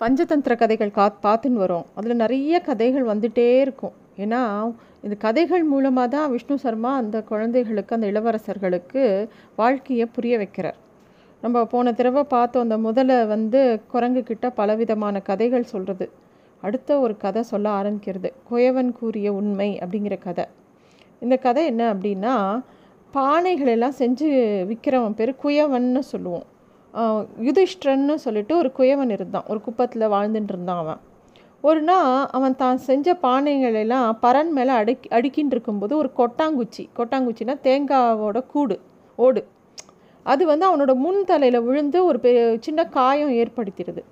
பஞ்சதந்திர 0.00 0.54
கதைகள் 0.56 0.90
கா 0.90 1.04
பார்த்துன்னு 1.22 1.60
வரோம். 1.64 1.84
அதில் 1.94 2.20
நிறைய 2.22 2.60
கதைகள் 2.60 3.04
வந்துகிட்டே 3.04 3.44
இருக்கும். 3.60 3.92
ஏன்னா 4.22 4.40
இந்த 5.02 5.16
கதைகள் 5.18 5.64
மூலமாக 5.64 6.08
தான் 6.08 6.30
விஷ்ணு 6.30 6.58
சர்மா 6.58 6.90
அந்த 6.96 7.22
குழந்தைகளுக்கு 7.22 7.94
அந்த 7.96 8.06
இளவரசர்களுக்கு 8.12 9.02
வாழ்க்கையை 9.56 10.06
புரிய 10.06 10.38
வைக்கிறார். 10.38 10.78
நம்ம 11.42 11.64
போன 11.64 11.92
தடவை 11.92 12.24
பார்த்தோம் 12.24 12.64
அந்த 12.66 12.76
முதல்ல 12.88 13.26
வந்து 13.26 13.60
குரங்குக்கிட்ட 13.92 14.50
பலவிதமான 14.54 15.20
கதைகள் 15.20 15.70
சொல்கிறது 15.72 16.08
அடுத்த 16.60 16.98
ஒரு 16.98 17.16
கதை 17.16 17.42
சொல்ல 17.42 17.70
ஆரம்பிக்கிறது. 17.80 18.30
குயவன் 18.50 18.92
கூறிய 18.92 19.32
உண்மை 19.32 19.78
அப்படிங்கிற 19.82 20.18
கதை. 20.18 20.44
இந்த 21.20 21.36
கதை 21.36 21.64
என்ன 21.66 21.94
அப்படின்னா 21.94 22.34
பானைகளெல்லாம் 23.14 23.98
செஞ்சு 24.02 24.28
விற்கிறவன் 24.70 25.18
பேர் 25.20 25.34
குயவன்னு 25.44 25.98
சொல்லுவோம். 25.98 26.46
யுதிஷ்டரன்னு 27.46 28.14
சொல்லிட்டு 28.24 28.54
ஒரு 28.56 28.68
குயவன் 28.78 29.12
இருந்தான். 29.16 29.46
ஒரு 29.48 29.60
குப்பத்தில் 29.66 30.12
வாழ்ந்துட்டு 30.14 30.52
இருந்தான் 30.54 30.80
அவன். 30.84 31.00
ஒரு 31.64 31.80
நாள் 31.82 32.26
அவன் 32.36 32.56
தான் 32.56 32.78
செஞ்ச 32.88 33.14
பானைகளெல்லாம் 33.22 34.08
பரன் 34.24 34.52
மேலே 34.56 34.72
அடுக்கி 34.80 35.08
அடுக்கின்னு 35.16 35.54
இருக்கும்போது 35.54 35.94
ஒரு 35.96 36.10
கொட்டாங்குச்சி. 36.20 36.84
கொட்டாங்குச்சின்னா 36.98 37.56
தேங்காவோட 37.66 38.40
கூடு 38.52 38.76
ஓடு. 39.18 39.42
அது 40.26 40.42
வந்து 40.46 40.64
அவனோட 40.68 40.92
முன் 41.04 41.20
தலையில் 41.24 41.64
விழுந்து 41.66 41.98
ஒரு 42.04 42.18
பெ 42.24 42.30
சின்ன 42.66 42.80
காயம் 42.96 43.32
ஏற்படுத்திடுது. 43.42 44.02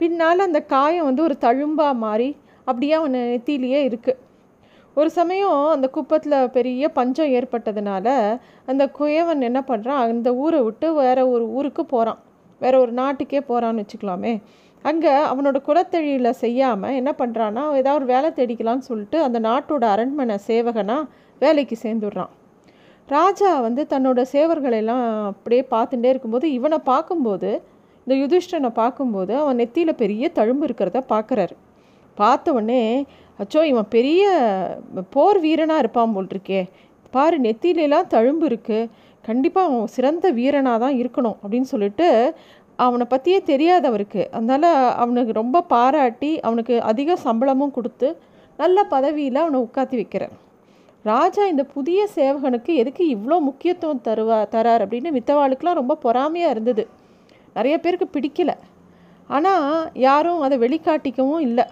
பின்னால் 0.00 0.46
அந்த 0.46 0.60
காயம் 0.74 1.08
வந்து 1.08 1.22
ஒரு 1.22 1.36
தழும்பாக 1.46 1.94
மாறி 2.04 2.30
அப்படியே 2.66 2.92
அவன் 2.92 3.14
நெத்திலேயே 3.16 3.80
இருக்குது 3.88 4.20
ஒரு 4.96 5.10
சமயம் 5.10 5.60
அந்த 5.74 5.86
குப்பத்தில் 5.88 6.50
பெரிய 6.50 6.88
பஞ்சம் 6.96 7.30
ஏற்பட்டதுனால 7.38 8.06
அந்த 8.70 8.84
குயவன் 8.98 9.46
என்ன 9.48 9.60
பண்ணுறான் 9.70 10.00
அந்த 10.06 10.30
ஊரை 10.34 10.60
விட்டு 10.62 10.88
வேறு 10.94 11.22
ஒரு 11.34 11.44
ஊருக்கு 11.50 11.82
போகிறான் 11.84 12.20
வேற 12.60 12.74
ஒரு 12.78 12.92
நாட்டுக்கே 12.92 13.40
போகிறான்னு 13.48 13.82
வச்சுக்கலாமே. 13.82 14.34
அங்கே 14.84 15.12
அவனோட 15.30 15.58
குலத்தொழில 15.68 16.30
செய்யாமல் 16.44 16.96
என்ன 17.00 17.10
பண்ணுறான்னா 17.18 17.64
ஏதாவது 17.80 17.98
ஒரு 18.00 18.06
வேலை 18.12 18.28
தேடிக்கலான்னு 18.38 18.88
சொல்லிட்டு 18.90 19.18
அந்த 19.22 19.38
நாட்டோட 19.48 19.84
அரண்மனை 19.94 20.36
சேவகனாக 20.48 21.08
வேலைக்கு 21.40 21.76
சேர்ந்துடுறான். 21.84 22.32
ராஜா 23.08 23.50
வந்து 23.60 23.82
தன்னோட 23.92 24.20
சேவர்களெல்லாம் 24.34 25.04
அப்படியே 25.30 25.62
பார்த்துட்டே 25.74 26.10
இருக்கும்போது 26.12 26.46
இவனை 26.58 26.78
பார்க்கும்போது 26.92 27.50
இந்த 28.06 28.14
யுதிஷ்டனை 28.22 28.70
பார்க்கும்போது 28.82 29.32
அவன் 29.42 29.58
நெத்தியில் 29.60 30.00
பெரிய 30.02 30.30
தழும்பு 30.38 30.64
இருக்கிறத 30.68 31.00
பார்க்குறாரு. 31.14 31.54
பார்த்த 32.18 32.52
உடனே 32.52 32.82
அச்சோ 33.38 33.60
இவன் 33.72 33.92
பெரிய 33.96 34.22
போர் 35.14 35.38
வீரனாக 35.44 35.82
இருப்பான் 35.82 36.14
போல் 36.16 36.32
இருக்கே 36.34 36.60
பாரு 37.14 37.36
நெத்திலெலாம் 37.46 38.10
தழும்பு 38.14 38.44
இருக்குது 38.50 38.90
கண்டிப்பாக 39.28 39.68
அவன் 39.68 39.92
சிறந்த 39.96 40.26
வீரனாக 40.38 40.78
தான் 40.84 40.96
இருக்கணும் 41.00 41.36
அப்படின்னு 41.42 41.68
சொல்லிட்டு 41.72 42.06
அவனை 42.84 43.04
பற்றியே 43.10 43.40
தெரியாது 43.50 43.84
அவருக்கு. 43.90 44.22
அதனால் 44.36 44.68
அவனுக்கு 45.02 45.32
ரொம்ப 45.40 45.62
பாராட்டி 45.72 46.30
அவனுக்கு 46.46 46.74
அதிக 46.90 47.16
சம்பளமும் 47.26 47.74
கொடுத்து 47.76 48.08
நல்ல 48.58 48.84
பதவியில் 48.94 49.42
அவனை 49.42 49.58
உட்காத்தி 49.66 49.96
வைக்கிறேன். 50.00 50.32
ராஜா 51.04 51.42
இந்த 51.52 51.64
புதிய 51.76 52.00
சேவகனுக்கு 52.16 52.72
எதுக்கு 52.82 53.04
இவ்வளோ 53.14 53.36
முக்கியத்துவம் 53.48 54.02
தருவா 54.08 54.38
தரார் 54.54 54.84
அப்படின்னு 54.84 55.12
மித்தவாளுக்கெலாம் 55.18 55.80
ரொம்ப 55.80 55.96
பொறாமையாக 56.04 56.54
இருந்தது. 56.54 56.84
நிறைய 57.56 57.76
பேருக்கு 57.84 58.08
பிடிக்கல. 58.16 58.52
ஆனால் 59.30 59.66
யாரும் 60.08 60.42
அதை 60.46 60.58
வெளிக்காட்டிக்கவும் 60.64 61.44
இல்லை. 61.48 61.66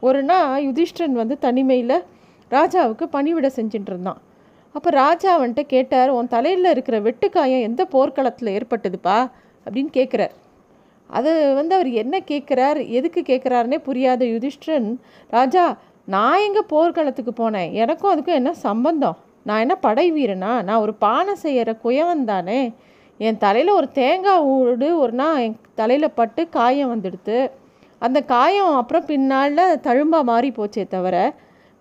ஒரு 0.00 0.22
நாள் 0.22 0.64
யுதிஷ்டன் 0.66 1.16
வந்து 1.20 1.36
தனிமையில் 1.38 1.96
ராஜாவுக்கு 2.50 3.04
பணிவிட 3.16 3.48
செஞ்சுட்டு 3.56 3.90
இருந்தான். 3.92 4.20
அப்போ 4.74 4.88
ராஜா 4.90 5.32
வந்துட்டு 5.42 5.62
கேட்டார் 5.74 6.10
உன் 6.10 6.28
தலையில் 6.28 6.68
இருக்கிற 6.70 6.96
வெட்டுக்காயம் 7.00 7.66
எந்த 7.68 7.82
போர்க்களத்தில் 7.84 8.54
ஏற்பட்டதுப்பா? 8.56 9.18
அப்படின்னு 9.66 9.90
கேட்குறார் 9.92 10.34
அது 11.10 11.30
வந்து 11.54 11.74
அவர் 11.74 11.90
என்ன 12.02 12.16
கேட்குறார் 12.30 12.78
எதுக்கு 12.88 13.20
கேட்குறாருனே 13.20 13.78
புரியாத 13.78 14.24
யுதிஷ்டன் 14.24 14.88
ராஜா 15.30 15.64
நான் 16.08 16.44
எங்கே 16.46 16.62
போர்க்களத்துக்கு 16.68 17.32
போனேன்? 17.42 17.72
எனக்கும் 17.72 18.12
அதுக்கும் 18.12 18.38
என்ன 18.40 18.52
சம்பந்தம்? 18.66 19.16
நான் 19.42 19.62
என்ன 19.64 19.74
படை 19.76 20.06
வீரனா? 20.12 20.52
நான் 20.62 20.80
ஒரு 20.80 20.94
பானை 20.94 21.34
செய்கிற 21.34 21.70
குயவன் 21.84 22.24
தானே? 22.24 22.60
என் 23.20 23.38
தலையில் 23.38 23.70
ஒரு 23.70 23.88
தேங்காய் 23.92 24.44
ஊடு 24.52 24.88
ஒரு 24.96 25.12
நாள் 25.12 25.40
என் 25.42 25.56
தலையில் 25.74 26.16
பட்டு 26.20 26.42
காயம் 26.48 26.92
வந்துடுது 26.94 27.38
அந்த 28.02 28.18
காயம் 28.32 28.74
அப்புறம் 28.80 29.08
பின்னால் 29.10 29.60
தழும்பாக 29.86 30.28
மாறி 30.30 30.50
போச்சே 30.58 30.84
தவிர 30.94 31.16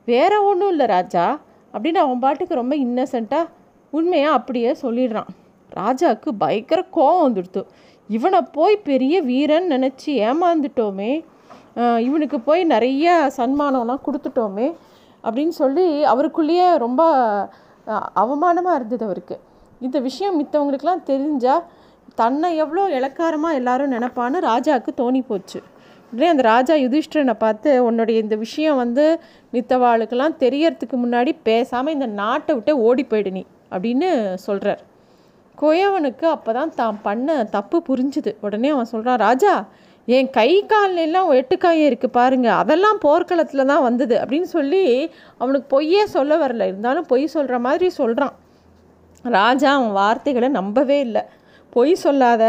வேற 0.07 0.33
ஒன்றும் 0.49 0.71
இல்லை 0.73 0.85
ராஜா. 0.95 1.25
அப்படின்னு 1.73 1.99
அவன் 2.03 2.23
பாட்டுக்கு 2.23 2.61
ரொம்ப 2.61 2.75
இன்னசென்ட்டாக 2.85 3.51
உண்மையாக 3.93 4.37
அப்படியே 4.37 4.71
சொல்லிடுறான். 4.83 5.29
ராஜாவுக்கு 5.71 6.29
பயங்கர 6.43 6.79
கோவம் 6.97 7.25
வந்துடுத்து. 7.25 7.61
இவனை 8.09 8.39
போய் 8.57 8.75
பெரிய 8.89 9.15
வீரன் 9.29 9.67
நினச்சி 9.73 10.11
ஏமாந்துட்டோமே 10.29 11.11
இவனுக்கு 12.07 12.37
போய் 12.47 12.61
நிறைய 12.73 13.07
சன்மானம்லாம் 13.37 14.05
கொடுத்துட்டோமே 14.05 14.67
அப்படின்னு 15.23 15.53
சொல்லி 15.61 15.85
அவருக்குள்ளேயே 16.11 16.67
ரொம்ப 16.85 17.01
அவமானமாக 18.21 18.77
இருந்தது 18.79 19.03
அவருக்கு. 19.07 19.35
இந்த 19.85 19.97
விஷயம் 20.07 20.37
மித்தவங்களுக்கெல்லாம் 20.39 21.05
தெரிஞ்சால் 21.11 21.65
தன்னை 22.21 22.49
எவ்வளோ 22.63 22.83
இலக்காரமாக 22.97 23.59
எல்லாரும் 23.59 23.93
நினப்பான்னு 23.95 24.39
ராஜாவுக்கு 24.51 24.91
தோணி 25.01 25.21
போச்சு 25.29 25.59
உடனே 26.13 26.27
அந்த 26.33 26.43
ராஜா 26.43 26.75
யுதிஷ்டரனை 26.85 27.35
பார்த்து 27.45 27.69
உன்னுடைய 27.87 28.21
இந்த 28.23 28.35
விஷயம் 28.35 28.79
வந்து 28.83 29.05
மித்தவாளுக்கெல்லாம் 29.53 30.37
தெரியறதுக்கு 30.43 30.97
முன்னாடி 31.03 31.31
பேசாமல் 31.49 31.95
இந்த 31.97 32.07
நாட்டை 32.21 32.53
விட்டே 32.55 32.75
ஓடி 32.87 33.03
போயிடு 33.03 33.31
நீ 33.31 33.43
அப்படின்னு 33.71 34.09
சொல்கிறார் 34.45 34.81
குயவனுக்கு 35.57 36.25
அப்போ 36.35 36.51
தான் 36.53 36.73
தான் 36.79 36.97
பண்ண 37.01 37.29
தப்பு 37.55 37.77
புரிஞ்சுது. 37.89 38.31
உடனே 38.45 38.69
அவன் 38.75 38.91
சொல்கிறான் 38.93 39.19
ராஜா 39.27 39.53
என் 40.07 40.29
கை 40.37 40.51
கால்லாம் 40.71 41.31
எட்டுக்காயம் 41.39 41.87
இருக்குது 41.89 42.15
பாருங்கள் 42.17 42.59
அதெல்லாம் 42.61 42.99
போர்க்களத்தில் 43.05 43.69
தான் 43.71 43.83
வந்தது 43.87 44.15
அப்படின்னு 44.21 44.49
சொல்லி 44.57 44.83
அவனுக்கு 45.37 45.67
பொய்யே 45.75 46.03
சொல்ல 46.15 46.37
வரல. 46.43 46.67
இருந்தாலும் 46.71 47.09
பொய் 47.11 47.25
சொல்கிற 47.35 47.59
மாதிரி 47.59 47.89
சொல்கிறான் 47.99 48.35
ராஜா 49.25 49.69
அவன் 49.77 49.91
வார்த்தைகளை 49.91 50.49
நம்பவே 50.59 50.99
இல்லை. 51.07 51.23
பொய் 51.75 51.93
சொல்லாத. 52.05 52.45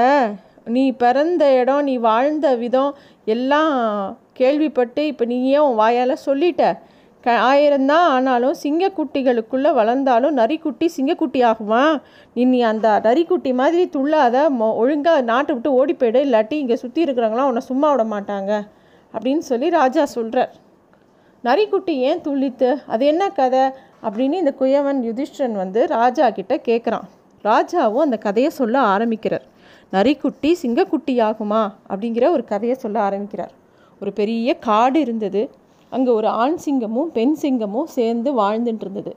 நீ 0.66 0.92
பிறந்த 0.92 1.44
இடம் 1.60 1.82
நீ 1.82 1.96
வாழ்ந்த 1.96 2.56
விதம் 2.56 2.92
எல்லாம் 3.24 3.74
கேள்விப்பட்டு 4.32 5.06
இப்போ 5.06 5.24
நீயே 5.24 5.58
உன் 5.58 5.74
வாயால் 5.74 6.24
சொல்லிட்ட. 6.26 6.62
க 7.24 7.32
ஆயிரம்தான் 7.32 8.06
ஆனாலும் 8.14 8.54
சிங்கக்குட்டிகளுக்குள்ளே 8.62 9.70
வளர்ந்தாலும் 9.74 10.36
நரிக்குட்டி 10.36 10.86
சிங்கக்குட்டி 10.96 11.40
ஆகுமா? 11.50 12.00
நீ 12.34 12.44
நீ 12.44 12.60
அந்த 12.62 13.00
நரிக்குட்டி 13.04 13.54
மாதிரி 13.54 13.84
துள்ளாத 13.88 14.46
மொ 14.58 14.68
ஒழுங்காக 14.74 15.20
நாட்டை 15.20 15.54
விட்டு 15.54 15.72
ஓடி 15.72 15.94
போயிடு 15.94 16.20
இல்லாட்டி 16.26 16.52
இங்கே 16.52 16.76
சுற்றி 16.76 17.04
இருக்கிறவங்களாம் 17.04 17.50
உன்னை 17.50 17.60
சும்மா 17.60 17.90
விட 17.90 18.04
மாட்டாங்க. 18.04 18.52
அப்படின்னு 19.14 19.44
சொல்லி 19.50 19.70
ராஜா 19.70 20.04
சொல்கிறார் 20.04 20.52
நரிக்குட்டி 21.44 21.94
ஏன் 22.08 22.20
துள்ளித்து? 22.20 22.70
அது 22.86 23.06
என்ன 23.06 23.30
கதை? 23.30 23.64
அப்படின்னு 24.02 24.32
இந்த 24.32 24.54
குயவன் 24.60 25.00
யுதிஷ்டன் 25.08 25.52
வந்து 25.52 25.86
ராஜா 25.86 26.30
கிட்ட 26.30 26.56
கேட்குறான் 26.68 27.06
ராஜாவும் 27.44 28.06
அந்த 28.06 28.16
கதையை 28.16 28.50
சொல்ல 28.50 28.78
ஆரம்பிக்கிறார். 28.94 29.46
நரிக்குட்டி 29.92 30.50
சிங்கக்குட்டி 30.62 31.14
ஆகுமா 31.28 31.62
அப்படிங்கிற 31.90 32.24
ஒரு 32.36 32.44
கதையை 32.52 32.76
சொல்ல 32.82 32.96
ஆரம்பிக்கிறார். 33.06 33.54
ஒரு 34.02 34.10
பெரிய 34.20 34.50
காடு 34.68 34.98
இருந்தது. 35.06 35.42
அங்கே 35.92 36.10
ஒரு 36.18 36.28
ஆண் 36.42 36.58
சிங்கமும் 36.64 37.10
பெண் 37.16 37.36
சிங்கமும் 37.42 37.88
சேர்ந்து 37.96 38.30
வாழ்ந்துட்டு 38.40 38.84
இருந்தது 38.86 39.12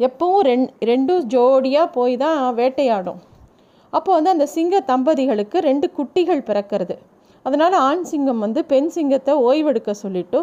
எப்பவும் 0.00 0.44
ரெண் 0.48 0.66
ரெண்டும் 0.90 1.24
ஜோடியாக 1.32 1.88
போய் 1.96 2.14
தான் 2.22 2.38
வேட்டையாடும். 2.60 3.20
அப்போ 3.92 4.10
வந்து 4.16 4.30
அந்த 4.34 4.46
சிங்க 4.56 4.76
தம்பதிகளுக்கு 4.90 5.58
ரெண்டு 5.68 5.86
குட்டிகள் 5.96 6.46
பிறக்கிறது. 6.48 6.94
அதனால் 7.46 7.74
ஆண் 7.88 8.04
சிங்கம் 8.10 8.42
வந்து 8.44 8.60
பெண் 8.72 8.90
சிங்கத்தை 8.96 9.32
ஓய்வெடுக்க 9.48 9.90
சொல்லிட்டு 10.04 10.38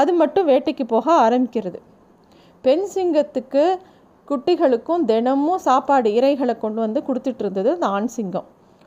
அது 0.00 0.12
மட்டும் 0.20 0.48
வேட்டைக்கு 0.50 0.84
போக 0.94 1.06
ஆரம்பிக்கிறது. 1.26 1.78
பெண் 2.64 2.86
சிங்கத்துக்கு 2.94 3.64
குட்டிகளுக்கும் 4.28 5.02
தினமும் 5.10 5.62
சாப்பாடு 5.68 6.10
இறைகளை 6.18 6.54
கொண்டு 6.64 6.80
வந்து 6.84 7.00
கொடுத்துட்டு 7.08 7.42
இருந்தது 7.44 7.70
அந்த 7.76 7.88
ஆண் 7.96 8.12
சிங்கம். 8.16 8.46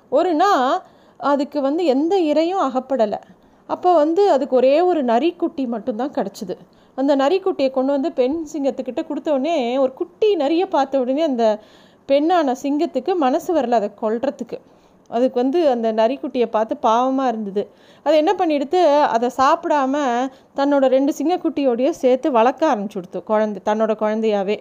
ஒரு 0.09 0.31
நாள் 0.33 0.81
அதுக்கு 1.31 1.61
வந்து 1.61 1.85
எந்த 1.85 2.13
இறையும் 2.31 2.63
அகப்படலை. 2.67 3.19
அப்போ 3.69 3.89
வந்து 3.93 4.23
அதுக்கு 4.31 4.55
ஒரே 4.55 4.75
ஒரு 4.81 5.01
நரிக்குட்டி 5.03 5.63
மட்டும்தான் 5.67 6.13
கிடச்சிது. 6.17 6.55
அந்த 6.97 7.15
நரிக்குட்டியை 7.15 7.71
கொண்டு 7.71 7.91
வந்து 7.91 8.11
பெண் 8.11 8.37
சிங்கத்துக்கிட்ட 8.53 9.01
கொடுத்த 9.07 9.31
உடனே 9.31 9.57
ஒரு 9.77 9.91
குட்டி 9.93 10.29
நரியை 10.35 10.67
பார்த்த 10.75 10.99
உடனே 10.99 11.23
அந்த 11.31 11.45
பெண்ணான 12.09 12.55
சிங்கத்துக்கு 12.63 13.13
மனசு 13.25 13.49
வரல 13.57 13.79
அதை 13.79 13.89
கொல்றதுக்கு. 14.01 14.57
அதுக்கு 15.09 15.37
வந்து 15.41 15.59
அந்த 15.73 15.87
நரிக்குட்டியை 15.93 16.47
பார்த்து 16.55 16.77
பாவமாக 16.87 17.31
இருந்தது. 17.31 17.63
அதை 18.05 18.15
என்ன 18.17 18.31
பண்ணிடுத்து 18.39 18.79
அதை 19.15 19.29
சாப்பிடாம 19.37 19.95
தன்னோட 20.55 20.85
ரெண்டு 20.95 21.13
சிங்கக்குட்டியோடையே 21.19 21.89
சேர்த்து 22.03 22.31
வளர்க்க 22.31 22.71
ஆரம்பிச்சு 22.71 22.97
கொடுத்து 22.99 23.21
குழந்தை 23.23 23.61
தன்னோட 23.69 23.93
குழந்தையாவே. 24.03 24.57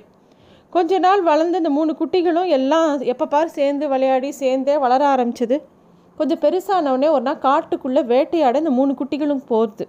கொஞ்ச 0.77 0.99
நாள் 0.99 1.23
வளர்ந்து 1.23 1.57
இந்த 1.57 1.71
மூணு 1.71 1.93
குட்டிகளும் 1.99 2.49
எல்லாம் 2.57 3.01
எப்போ 3.13 3.27
பார் 3.27 3.49
சேர்ந்து 3.49 3.89
விளையாடி 3.89 4.31
சேர்ந்தே 4.31 4.75
வளர 4.79 5.03
ஆரம்பிச்சது. 5.15 5.57
கொஞ்சம் 6.19 6.41
பெருசானவுடனே 6.41 7.09
ஒரு 7.11 7.25
நாள் 7.29 7.41
காட்டுக்குள்ளே 7.47 8.03
வேட்டையாட 8.05 8.59
இந்த 8.59 8.71
மூணு 8.71 8.93
குட்டிகளும் 8.93 9.41
போகுது. 9.47 9.89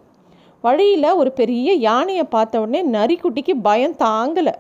வழியில் 0.62 1.10
ஒரு 1.22 1.32
பெரிய 1.32 1.74
யானையை 1.74 2.24
பார்த்த 2.24 2.62
உடனே 2.62 2.82
நரிக்குட்டிக்கு 2.98 3.56
பயம் 3.68 3.98
தாங்கலை. 4.06 4.54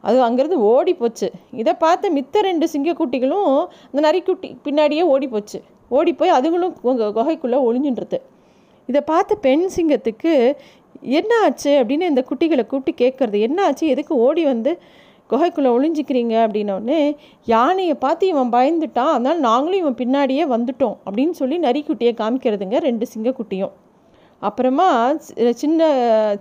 அது 0.00 0.18
அங்கேருந்து 0.28 0.60
ஓடி 0.72 0.94
போச்சு. 0.94 1.30
இதை 1.62 1.74
பார்த்த 1.74 2.10
மித்த 2.10 2.44
ரெண்டு 2.48 2.68
சிங்கக்குட்டிகளும் 2.74 3.66
அந்த 3.92 4.04
நரிக்குட்டி 4.06 4.50
பின்னாடியே 4.64 5.02
ஓடி 5.02 5.28
போச்சு. 5.28 5.60
ஓடி 5.88 6.12
போய் 6.12 6.36
அதுங்களும் 6.38 6.74
உங்கள் 6.82 7.12
குகைக்குள்ளே 7.12 7.60
ஒளிஞ்சுன்றது. 7.68 8.20
இதை 8.86 9.00
பார்த்த 9.12 9.34
பெண் 9.34 9.68
சிங்கத்துக்கு 9.76 10.34
என்ன 11.00 11.34
ஆச்சு? 11.42 11.70
அப்படின்னு 11.70 12.10
இந்த 12.14 12.24
குட்டிகளை 12.30 12.66
கூப்பிட்டு 12.66 13.04
கேட்குறது. 13.04 13.40
என்ன 13.40 13.64
ஆச்சு? 13.64 13.86
எதுக்கு 13.86 14.14
ஓடி 14.16 14.44
வந்து 14.44 14.72
குகைக்குள்ளே 15.32 15.70
ஒளிஞ்சிக்கிறீங்க 15.76 16.34
அப்படின்னோடனே 16.44 17.00
யானையை 17.52 17.94
பார்த்து 18.06 18.32
இவன் 18.32 18.54
பயந்துட்டான் 18.56 19.12
அதனால் 19.14 19.44
நாங்களும் 19.48 19.80
இவன் 19.82 20.00
பின்னாடியே 20.02 20.46
வந்துட்டோம் 20.54 20.96
அப்படின்னு 21.06 21.36
சொல்லி 21.42 21.58
நரிக்குட்டியை 21.68 22.14
காமிக்கிறதுங்க 22.22 22.78
ரெண்டு 22.88 23.06
சிங்கக்குட்டியும். 23.14 23.72
அப்புறமா 24.42 24.86
சின்ன 25.60 25.80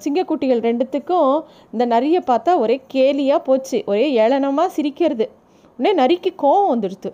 சிங்கக்குட்டிகள் 0.04 0.62
ரெண்டுத்துக்கும் 0.68 1.34
இந்த 1.74 1.86
நரியை 1.94 2.22
பார்த்தா 2.30 2.52
ஒரே 2.64 2.78
கேலியாக 2.94 3.42
போச்சு 3.48 3.80
ஒரே 3.92 4.08
ஏளனமாக 4.24 4.70
சிரிக்கிறது. 4.78 5.28
உடனே 5.80 5.92
நரிக்கு 6.02 6.32
கோவம் 6.44 6.72
வந்துடுது 6.72 7.12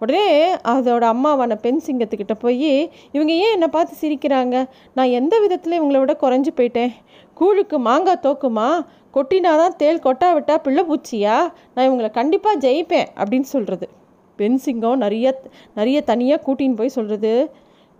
உடனே 0.00 0.54
அதோட 0.54 1.04
அம்மாவான 1.12 1.54
பெண் 1.54 1.80
சிங்கத்துக்கிட்ட 1.86 2.34
போய் 2.38 2.90
இவங்க 3.12 3.32
ஏன் 3.32 3.52
என்னை 3.52 3.68
பார்த்து 3.68 3.94
சிரிக்கிறாங்க? 4.02 4.56
நான் 4.94 5.14
எந்த 5.20 5.34
விதத்தில் 5.40 5.76
இவங்கள 5.80 5.98
விட 5.98 6.16
குறைஞ்சி 6.20 6.52
போயிட்டேன். 6.56 6.92
கூழுக்கு 7.34 7.78
மாங்காய் 7.78 8.22
தோக்குமா? 8.22 8.68
கொட்டினாதான் 9.14 9.76
தேல் 9.76 10.04
கொட்டா 10.06 10.28
விட்டா 10.36 10.54
பிள்ளை 10.58 10.84
பூச்சியா? 10.88 11.36
நான் 11.74 11.86
இவங்களை 11.88 12.10
கண்டிப்பாக 12.10 12.68
ஜெயிப்பேன் 12.68 13.10
அப்படின்னு 13.16 13.48
சொல்கிறது 13.54 13.88
பெண் 14.36 14.56
சிங்கம் 14.56 14.96
நிறைய 14.96 15.26
நிறைய 15.74 15.98
தனியாக 16.02 16.42
கூட்டின்னு 16.46 16.76
போய் 16.76 16.96
சொல்கிறது 16.96 17.32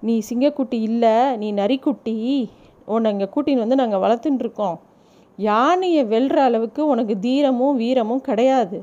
நீ 0.00 0.22
சிங்கக்குட்டி 0.30 0.78
இல்லை 0.88 1.36
நீ 1.36 1.52
நரிக்குட்டி. 1.52 2.16
உன்னை 2.86 3.10
இங்கே 3.10 3.28
கூட்டின்னு 3.34 3.64
வந்து 3.64 3.80
நாங்கள் 3.82 4.02
வளர்த்துட்டுருக்கோம் 4.04 4.76
யானையை 5.36 6.02
வெல்ற 6.04 6.36
அளவுக்கு 6.48 6.86
உனக்கு 6.86 7.14
தீரமும் 7.18 7.76
வீரமும் 7.76 8.20
கிடையாது. 8.20 8.78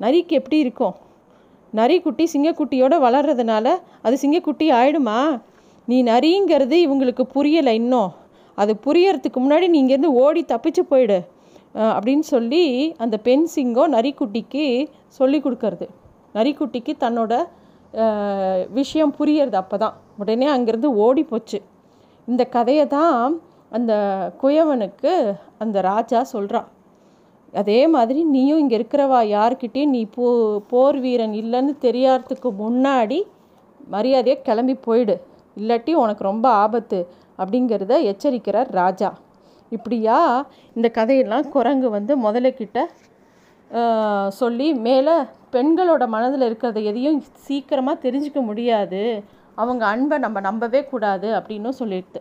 நரிக்கு 0.00 0.34
எப்படி 0.40 0.58
இருக்கும்? 0.58 0.94
நரிக்குட்டி 1.80 2.24
சிங்கக்குட்டியோடு 2.32 2.96
வளர்றதுனால 3.06 3.66
அது 4.06 4.14
சிங்கக்குட்டி 4.22 4.66
ஆயிடுமா? 4.80 5.18
நீ 5.88 5.96
நரிங்கிறது 6.10 6.76
இவங்களுக்கு 6.86 7.24
புரியலை 7.34 7.72
இன்னும். 7.80 8.10
அது 8.58 8.72
புரியறதுக்கு 8.86 9.38
முன்னாடி 9.44 9.66
நீ 9.72 9.78
இங்கேருந்து 9.82 10.12
ஓடி 10.24 10.42
தப்பிச்சு 10.52 10.82
போயிடு. 10.92 11.18
அப்படின்னு 11.94 12.24
சொல்லி 12.34 12.64
அந்த 13.04 13.16
பெண் 13.28 13.46
சிங்கம் 13.54 13.94
நரிக்குட்டிக்கு 13.96 14.64
சொல்லி 15.18 15.38
கொடுக்கறது. 15.44 15.86
நரிக்குட்டிக்கு 16.36 16.92
தன்னோட 17.04 17.32
விஷயம் 18.78 19.14
புரியறது 19.18 19.56
அப்போ 19.62 19.76
தான் 19.82 19.96
உடனே 20.20 20.46
அங்கேருந்து 20.54 20.90
ஓடி 21.04 21.22
போச்சு. 21.32 21.58
இந்த 22.28 22.42
கதையை 22.56 22.86
தான் 22.96 23.18
அந்த 23.76 23.92
குயவனுக்கு 24.40 25.12
அந்த 25.62 25.76
ராஜா 25.90 26.20
சொல்கிறான் 26.32 26.68
அதே 27.60 27.80
மாதிரி 27.94 28.20
நீயும் 28.34 28.60
இங்கே 28.62 28.76
இருக்கிறவா 28.78 29.20
யாருக்கிட்டேயும் 29.36 29.92
நீ 29.96 30.00
போ 30.16 30.26
போர் 30.70 30.98
வீரன் 31.04 31.34
இல்லைன்னு 31.42 31.72
தெரியாததுக்கு 31.86 32.50
முன்னாடி 32.62 33.18
மரியாதையாக 33.94 34.44
கிளம்பி 34.48 34.74
போயிடு. 34.86 35.14
இல்லாட்டி 35.56 35.92
உனக்கு 36.02 36.22
ரொம்ப 36.30 36.46
ஆபத்து 36.64 36.98
அப்படிங்கிறத 37.38 37.94
எச்சரிக்கிறார் 38.10 38.70
ராஜா. 38.80 39.10
இப்படியா 39.72 40.18
இந்த 40.76 40.88
கதையெல்லாம் 40.98 41.46
குரங்கு 41.54 41.88
வந்து 41.96 42.12
முதலக்கிட்ட 42.26 42.78
சொல்லி 44.40 44.68
மேலே 44.86 45.14
பெண்களோட 45.54 46.04
மனதில் 46.14 46.46
இருக்கிறத 46.48 46.78
எதையும் 46.90 47.18
சீக்கிரமாக 47.46 48.02
தெரிஞ்சுக்க 48.04 48.40
முடியாது. 48.50 49.02
அவங்க 49.62 49.82
அன்பை 49.92 50.16
நம்ம 50.24 50.38
நம்பவே 50.48 50.80
கூடாது 50.92 51.28
அப்படின்னும் 51.38 51.78
சொல்லிடுது 51.80 52.20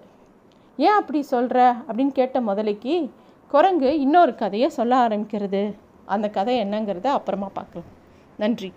ஏன் 0.79 0.97
அப்படி 0.99 1.19
சொல்கிற 1.33 1.59
அப்படின்னு 1.87 2.13
கேட்ட 2.19 2.37
முதலைக்கு 2.49 2.95
குரங்கு 3.53 3.99
இன்னொரு 3.99 4.35
கதையை 4.35 4.69
சொல்ல 4.69 5.07
ஆரம்பிக்கிறது. 5.07 5.73
அந்த 6.05 6.29
கதை 6.29 6.61
என்னங்கிறத 6.61 7.07
அப்புறமா 7.07 7.49
பார்க்கலாம். 7.53 7.87
நன்றி. 8.37 8.73